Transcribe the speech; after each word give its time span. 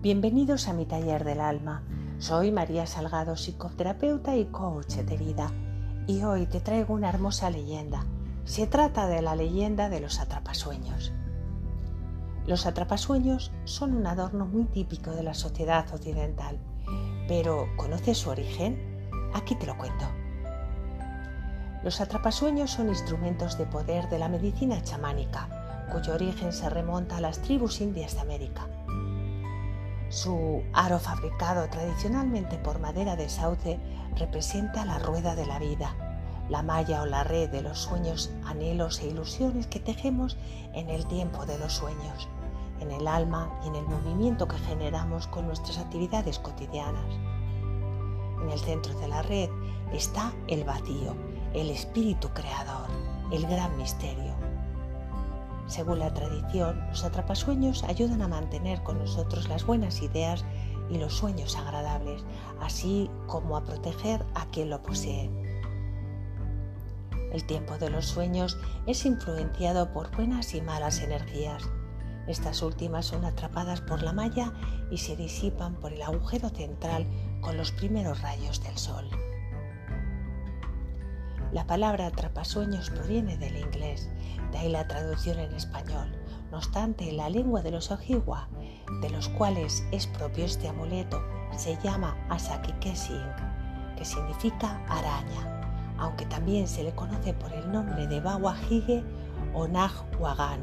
Bienvenidos 0.00 0.68
a 0.68 0.72
mi 0.72 0.86
taller 0.86 1.24
del 1.24 1.40
alma. 1.40 1.82
Soy 2.18 2.52
María 2.52 2.86
Salgado, 2.86 3.36
psicoterapeuta 3.36 4.36
y 4.36 4.46
coach 4.46 4.94
de 4.94 5.16
vida, 5.16 5.50
y 6.06 6.22
hoy 6.22 6.46
te 6.46 6.60
traigo 6.60 6.94
una 6.94 7.08
hermosa 7.08 7.50
leyenda. 7.50 8.06
Se 8.44 8.66
trata 8.66 9.06
de 9.06 9.22
la 9.22 9.34
leyenda 9.34 9.88
de 9.88 10.00
los 10.00 10.20
atrapasueños. 10.20 11.12
Los 12.46 12.64
atrapasueños 12.64 13.52
son 13.64 13.94
un 13.94 14.06
adorno 14.06 14.46
muy 14.46 14.64
típico 14.64 15.10
de 15.10 15.24
la 15.24 15.34
sociedad 15.34 15.84
occidental, 15.92 16.58
pero 17.26 17.66
¿conoces 17.76 18.18
su 18.18 18.30
origen? 18.30 19.10
Aquí 19.34 19.54
te 19.56 19.66
lo 19.66 19.76
cuento. 19.76 20.06
Los 21.82 22.00
atrapasueños 22.00 22.72
son 22.72 22.88
instrumentos 22.88 23.56
de 23.56 23.64
poder 23.64 24.08
de 24.08 24.18
la 24.18 24.28
medicina 24.28 24.82
chamánica, 24.82 25.86
cuyo 25.92 26.14
origen 26.14 26.52
se 26.52 26.68
remonta 26.68 27.18
a 27.18 27.20
las 27.20 27.40
tribus 27.40 27.80
indias 27.80 28.14
de 28.14 28.20
América. 28.20 28.66
Su 30.08 30.62
aro 30.72 30.98
fabricado 30.98 31.68
tradicionalmente 31.68 32.58
por 32.58 32.80
madera 32.80 33.14
de 33.14 33.28
sauce 33.28 33.78
representa 34.16 34.84
la 34.84 34.98
rueda 34.98 35.36
de 35.36 35.46
la 35.46 35.58
vida, 35.58 35.94
la 36.48 36.62
malla 36.62 37.02
o 37.02 37.06
la 37.06 37.24
red 37.24 37.50
de 37.50 37.62
los 37.62 37.78
sueños, 37.78 38.32
anhelos 38.44 39.00
e 39.00 39.06
ilusiones 39.06 39.66
que 39.66 39.80
tejemos 39.80 40.36
en 40.72 40.90
el 40.90 41.06
tiempo 41.06 41.46
de 41.46 41.58
los 41.58 41.74
sueños, 41.74 42.28
en 42.80 42.90
el 42.90 43.06
alma 43.06 43.52
y 43.64 43.68
en 43.68 43.76
el 43.76 43.86
movimiento 43.86 44.48
que 44.48 44.58
generamos 44.58 45.26
con 45.28 45.46
nuestras 45.46 45.78
actividades 45.78 46.38
cotidianas. 46.38 47.14
En 48.42 48.50
el 48.50 48.58
centro 48.58 48.98
de 48.98 49.08
la 49.08 49.22
red 49.22 49.50
está 49.92 50.32
el 50.48 50.64
vacío, 50.64 51.14
el 51.60 51.70
espíritu 51.70 52.28
creador, 52.30 52.88
el 53.32 53.46
gran 53.46 53.76
misterio 53.76 54.34
según 55.68 55.98
la 55.98 56.12
tradición, 56.14 56.80
los 56.88 57.04
atrapasueños 57.04 57.84
ayudan 57.84 58.22
a 58.22 58.28
mantener 58.28 58.82
con 58.82 58.98
nosotros 58.98 59.48
las 59.50 59.66
buenas 59.66 60.00
ideas 60.00 60.44
y 60.88 60.96
los 60.96 61.12
sueños 61.14 61.56
agradables, 61.56 62.24
así 62.62 63.10
como 63.26 63.54
a 63.54 63.64
proteger 63.64 64.24
a 64.34 64.46
quien 64.46 64.70
lo 64.70 64.82
posee. 64.82 65.30
El 67.32 67.44
tiempo 67.44 67.76
de 67.76 67.90
los 67.90 68.06
sueños 68.06 68.56
es 68.86 69.04
influenciado 69.04 69.92
por 69.92 70.10
buenas 70.16 70.54
y 70.54 70.62
malas 70.62 71.00
energías. 71.00 71.62
Estas 72.26 72.62
últimas 72.62 73.04
son 73.04 73.26
atrapadas 73.26 73.82
por 73.82 74.02
la 74.02 74.14
malla 74.14 74.54
y 74.90 74.96
se 74.96 75.16
disipan 75.16 75.74
por 75.74 75.92
el 75.92 76.00
agujero 76.00 76.48
central 76.48 77.06
con 77.42 77.58
los 77.58 77.72
primeros 77.72 78.22
rayos 78.22 78.62
del 78.62 78.78
sol. 78.78 79.06
La 81.50 81.66
palabra 81.66 82.08
atrapasueños 82.08 82.90
proviene 82.90 83.38
del 83.38 83.56
inglés, 83.56 84.10
de 84.52 84.58
ahí 84.58 84.68
la 84.68 84.86
traducción 84.86 85.38
en 85.38 85.54
español. 85.54 86.12
No 86.50 86.58
obstante, 86.58 87.10
la 87.10 87.30
lengua 87.30 87.62
de 87.62 87.70
los 87.70 87.90
Ojibwa, 87.90 88.48
de 89.00 89.08
los 89.08 89.30
cuales 89.30 89.82
es 89.90 90.06
propio 90.06 90.44
este 90.44 90.68
amuleto, 90.68 91.22
se 91.56 91.78
llama 91.82 92.18
Asakikesing, 92.28 93.32
que 93.96 94.04
significa 94.04 94.84
araña, 94.88 95.96
aunque 95.96 96.26
también 96.26 96.68
se 96.68 96.84
le 96.84 96.94
conoce 96.94 97.32
por 97.32 97.50
el 97.54 97.72
nombre 97.72 98.06
de 98.06 98.20
Bawahige 98.20 99.02
o 99.54 99.66
Nagwagan, 99.66 100.60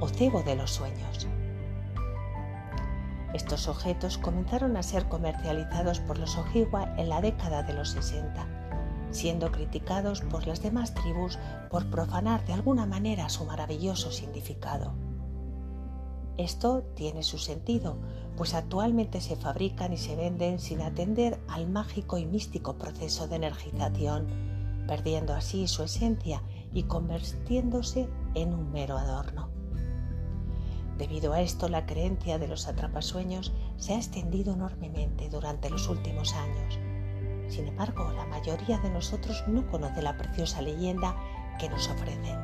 o 0.00 0.08
cebo 0.08 0.42
de 0.42 0.56
los 0.56 0.70
sueños. 0.70 1.28
Estos 3.34 3.68
objetos 3.68 4.16
comenzaron 4.16 4.78
a 4.78 4.82
ser 4.82 5.06
comercializados 5.10 6.00
por 6.00 6.18
los 6.18 6.38
Ojibwa 6.38 6.94
en 6.96 7.10
la 7.10 7.20
década 7.20 7.62
de 7.62 7.74
los 7.74 7.90
60 7.90 8.61
siendo 9.12 9.52
criticados 9.52 10.22
por 10.22 10.46
las 10.46 10.62
demás 10.62 10.94
tribus 10.94 11.38
por 11.70 11.86
profanar 11.90 12.44
de 12.46 12.54
alguna 12.54 12.86
manera 12.86 13.28
su 13.28 13.44
maravilloso 13.44 14.10
significado. 14.10 14.92
Esto 16.38 16.82
tiene 16.94 17.22
su 17.22 17.38
sentido, 17.38 17.98
pues 18.36 18.54
actualmente 18.54 19.20
se 19.20 19.36
fabrican 19.36 19.92
y 19.92 19.98
se 19.98 20.16
venden 20.16 20.58
sin 20.58 20.80
atender 20.80 21.38
al 21.46 21.68
mágico 21.68 22.16
y 22.16 22.24
místico 22.24 22.74
proceso 22.74 23.28
de 23.28 23.36
energización, 23.36 24.26
perdiendo 24.86 25.34
así 25.34 25.68
su 25.68 25.82
esencia 25.82 26.42
y 26.72 26.84
convirtiéndose 26.84 28.08
en 28.34 28.54
un 28.54 28.72
mero 28.72 28.96
adorno. 28.96 29.50
Debido 30.96 31.32
a 31.32 31.42
esto, 31.42 31.68
la 31.68 31.84
creencia 31.84 32.38
de 32.38 32.48
los 32.48 32.66
atrapasueños 32.66 33.52
se 33.76 33.94
ha 33.94 33.96
extendido 33.96 34.54
enormemente 34.54 35.28
durante 35.28 35.68
los 35.68 35.88
últimos 35.88 36.32
años 36.34 36.78
sin 37.52 37.68
embargo, 37.68 38.10
la 38.12 38.24
mayoría 38.24 38.78
de 38.78 38.88
nosotros 38.88 39.44
no 39.46 39.66
conoce 39.66 40.00
la 40.00 40.16
preciosa 40.16 40.62
leyenda 40.62 41.14
que 41.60 41.68
nos 41.68 41.86
ofrecen. 41.86 42.40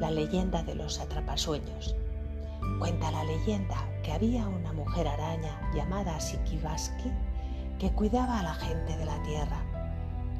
La 0.00 0.10
leyenda 0.10 0.64
de 0.64 0.74
los 0.74 0.98
atrapasueños. 0.98 1.94
Cuenta 2.80 3.12
la 3.12 3.22
leyenda 3.22 3.76
que 4.02 4.12
había 4.12 4.48
una 4.48 4.72
mujer 4.72 5.06
araña 5.06 5.70
llamada 5.72 6.18
Sikibaski 6.18 7.12
que 7.78 7.92
cuidaba 7.92 8.40
a 8.40 8.42
la 8.42 8.54
gente 8.54 8.96
de 8.96 9.04
la 9.04 9.22
tierra. 9.22 9.62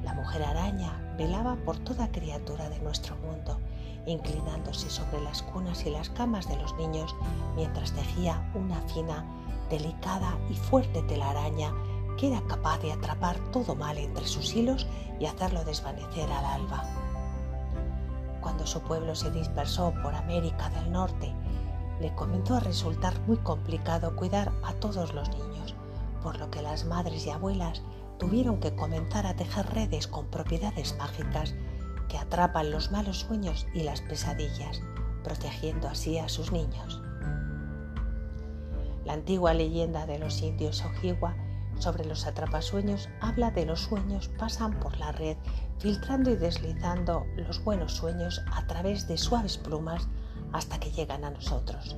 La 0.03 0.13
mujer 0.15 0.43
araña 0.43 1.15
velaba 1.17 1.55
por 1.65 1.79
toda 1.79 2.11
criatura 2.11 2.69
de 2.69 2.81
nuestro 2.81 3.15
mundo, 3.19 3.61
inclinándose 4.07 4.91
sobre 4.91 5.21
las 5.21 5.43
cunas 5.43 5.87
y 5.87 5.91
las 5.91 6.11
camas 6.11 6.49
de 6.49 6.57
los 6.57 6.75
niños 6.75 7.15
mientras 7.55 7.93
tejía 7.93 8.51
una 8.55 8.81
fina, 8.89 9.25
delicada 9.71 10.37
y 10.51 10.55
fuerte 10.55 11.01
telaraña 11.03 11.73
que 12.17 12.29
era 12.29 12.41
capaz 12.47 12.79
de 12.81 12.93
atrapar 12.93 13.39
todo 13.51 13.75
mal 13.75 13.99
entre 13.99 14.27
sus 14.27 14.55
hilos 14.55 14.87
y 15.19 15.27
hacerlo 15.27 15.65
desvanecer 15.65 16.31
al 16.31 16.45
alba. 16.45 16.85
Cuando 18.41 18.67
su 18.67 18.81
pueblo 18.81 19.15
se 19.15 19.31
dispersó 19.31 19.93
por 20.03 20.15
América 20.15 20.69
del 20.71 20.91
Norte, 20.91 21.33
le 22.01 22.15
comenzó 22.15 22.57
a 22.57 22.61
resultar 22.61 23.19
muy 23.27 23.37
complicado 23.39 24.17
cuidar 24.17 24.53
a 24.65 24.73
todos 24.75 25.15
los 25.15 25.29
niños, 25.31 25.75
por 26.23 26.39
lo 26.39 26.51
que 26.51 26.63
las 26.63 26.85
madres 26.85 27.27
y 27.27 27.31
abuelas 27.31 27.83
tuvieron 28.19 28.59
que 28.59 28.75
comenzar 28.75 29.27
a 29.27 29.37
tejer 29.37 29.67
redes 29.67 30.09
con 30.09 30.27
propiedades 30.27 30.97
mágicas 30.99 31.55
que 32.09 32.19
atrapan 32.19 32.71
los 32.71 32.91
malos 32.91 33.21
sueños 33.21 33.67
y 33.75 33.85
las 33.85 34.01
pesadillas, 34.01 34.83
protegiendo 35.23 35.89
así 35.89 36.19
a 36.19 36.29
sus 36.29 36.53
niños. 36.53 37.01
La 39.05 39.15
antigua 39.15 39.55
leyenda 39.55 40.07
de 40.07 40.19
los 40.19 40.43
indios 40.43 40.85
Ojibwa 40.85 41.35
sobre 41.83 42.05
los 42.05 42.27
atrapasueños 42.27 43.09
habla 43.21 43.51
de 43.51 43.67
los 43.67 43.81
sueños 43.81 44.29
pasan 44.39 44.79
por 44.79 44.97
la 44.99 45.11
red, 45.11 45.37
filtrando 45.81 46.31
y 46.31 46.37
deslizando 46.37 47.27
los 47.35 47.63
buenos 47.65 47.93
sueños 47.93 48.41
a 48.53 48.65
través 48.69 49.09
de 49.09 49.19
suaves 49.19 49.59
plumas 49.59 50.07
hasta 50.53 50.79
que 50.79 50.93
llegan 50.93 51.25
a 51.25 51.31
nosotros. 51.31 51.97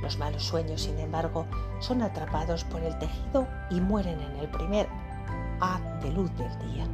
Los 0.00 0.18
malos 0.18 0.42
sueños, 0.42 0.82
sin 0.82 0.98
embargo, 0.98 1.46
son 1.80 2.00
atrapados 2.00 2.64
por 2.64 2.82
el 2.82 2.96
tejido 2.98 3.46
y 3.70 3.78
mueren 3.80 4.20
en 4.20 4.36
el 4.36 4.48
primer 4.48 4.88
haz 5.60 5.82
de 6.02 6.10
luz 6.10 6.30
del 6.38 6.58
día. 6.72 6.86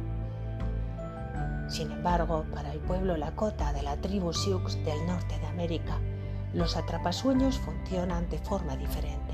Sin 1.69 1.91
embargo, 1.91 2.45
para 2.53 2.73
el 2.73 2.79
pueblo 2.79 3.15
Lakota 3.15 3.71
de 3.71 3.83
la 3.83 3.95
tribu 4.01 4.33
Sioux 4.33 4.75
del 4.83 5.05
norte 5.07 5.39
de 5.39 5.47
América, 5.47 5.97
los 6.53 6.75
atrapasueños 6.75 7.57
funcionan 7.59 8.29
de 8.29 8.39
forma 8.39 8.75
diferente. 8.75 9.33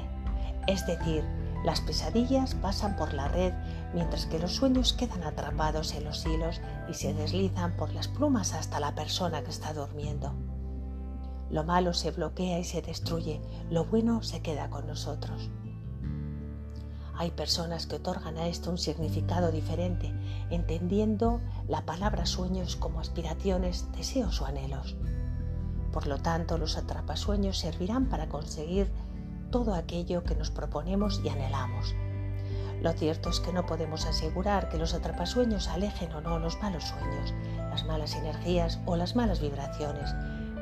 Es 0.67 0.85
decir, 0.85 1.23
las 1.63 1.81
pesadillas 1.81 2.55
pasan 2.55 2.95
por 2.95 3.13
la 3.13 3.27
red 3.27 3.53
mientras 3.94 4.25
que 4.25 4.39
los 4.39 4.55
sueños 4.55 4.94
quedan 4.94 5.23
atrapados 5.23 5.94
en 5.94 6.05
los 6.05 6.25
hilos 6.25 6.61
y 6.89 6.94
se 6.94 7.13
deslizan 7.13 7.75
por 7.77 7.94
las 7.94 8.07
plumas 8.07 8.53
hasta 8.53 8.79
la 8.79 8.95
persona 8.95 9.44
que 9.44 9.51
está 9.51 9.73
durmiendo. 9.73 10.33
Lo 11.50 11.63
malo 11.63 11.94
se 11.94 12.11
bloquea 12.11 12.59
y 12.59 12.63
se 12.63 12.81
destruye, 12.81 13.41
lo 13.69 13.85
bueno 13.85 14.23
se 14.23 14.41
queda 14.41 14.69
con 14.69 14.88
nosotros. 14.88 15.50
Hay 17.17 17.29
personas 17.31 17.85
que 17.85 17.97
otorgan 17.97 18.38
a 18.38 18.47
esto 18.47 18.71
un 18.71 18.77
significado 18.77 19.51
diferente, 19.51 20.11
entendiendo 20.50 21.41
la 21.67 21.85
palabra 21.85 22.25
sueños 22.25 22.75
como 22.75 23.00
aspiraciones, 23.00 23.91
deseos 23.91 24.41
o 24.41 24.45
anhelos. 24.45 24.95
Por 25.91 26.07
lo 26.07 26.18
tanto, 26.18 26.57
los 26.57 26.77
atrapasueños 26.77 27.59
servirán 27.59 28.07
para 28.07 28.30
conseguir 28.30 28.91
todo 29.51 29.75
aquello 29.75 30.24
que 30.24 30.36
nos 30.36 30.50
proponemos 30.50 31.21
y 31.24 31.30
anhelamos. 31.30 31.94
Lo 32.81 32.94
cierto 32.94 33.30
es 33.30 33.39
que 33.39 33.53
no 33.53 33.65
podemos 33.68 34.07
asegurar 34.07 34.69
que 34.69 34.77
los 34.77 34.95
atrapasueños 34.95 35.68
alejen 35.68 36.12
o 36.13 36.21
no 36.21 36.39
los 36.39 36.59
malos 36.62 36.86
sueños, 36.86 37.33
las 37.69 37.86
malas 37.86 38.15
energías 38.15 38.80
o 38.88 38.95
las 38.95 39.15
malas 39.15 39.39
vibraciones, 39.39 40.15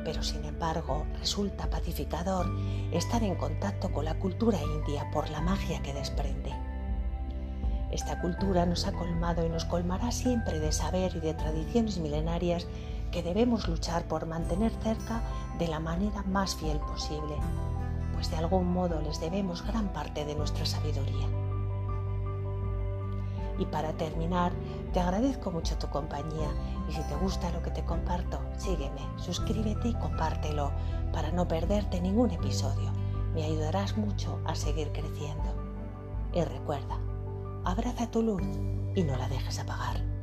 pero 0.03 0.21
sin 0.21 0.44
embargo 0.44 1.06
resulta 1.19 1.69
pacificador 1.69 2.45
estar 2.91 3.24
en 3.24 3.36
contacto 3.36 3.91
con 3.94 4.03
la 4.03 4.19
cultura 4.19 4.57
india 4.62 5.09
por 5.13 5.30
la 5.30 5.39
magia 5.39 5.81
que 5.81 5.94
desprende. 5.94 6.53
Esta 7.91 8.19
cultura 8.19 8.65
nos 8.65 8.86
ha 8.86 8.91
colmado 8.91 9.45
y 9.45 9.50
nos 9.50 9.65
colmará 9.65 10.12
siempre 10.12 10.59
de 10.59 10.71
saber 10.71 11.15
y 11.15 11.19
de 11.21 11.33
tradiciones 11.33 12.00
milenarias 12.00 12.68
que 13.12 13.24
debemos 13.24 13.68
luchar 13.68 14.03
por 14.07 14.25
mantener 14.25 14.71
cerca 14.83 15.21
de 15.57 15.68
la 15.68 15.80
manera 15.80 16.21
más 16.24 16.56
fiel 16.56 16.80
posible, 16.80 17.36
pues 18.19 18.31
de 18.31 18.36
algún 18.36 18.74
modo 18.74 19.00
les 19.00 19.21
debemos 19.21 19.66
gran 19.66 19.94
parte 19.94 20.25
de 20.25 20.36
nuestra 20.36 20.66
sabiduría. 20.66 21.25
Y 23.57 23.63
para 23.63 23.94
terminar, 23.94 24.51
te 24.92 25.00
agradezco 25.00 25.51
mucho 25.51 25.77
tu 25.77 25.88
compañía 25.88 26.50
y 26.89 26.92
si 26.92 27.01
te 27.04 27.16
gusta 27.16 27.50
lo 27.51 27.62
que 27.62 27.71
te 27.71 27.86
comparto, 27.86 28.42
sígueme, 28.57 29.07
suscríbete 29.16 29.88
y 29.88 29.94
compártelo 29.94 30.74
para 31.13 31.31
no 31.31 31.48
perderte 31.48 32.01
ningún 32.01 32.31
episodio. 32.31 32.92
Me 33.33 33.45
ayudarás 33.45 33.95
mucho 33.95 34.42
a 34.45 34.54
seguir 34.54 34.92
creciendo. 34.92 35.56
Y 36.33 36.44
recuerda, 36.44 37.00
abraza 37.63 38.12
tu 38.12 38.22
luz 38.22 38.44
y 38.95 39.04
no 39.04 39.15
la 39.15 39.30
dejes 39.30 39.60
apagar. 39.60 40.19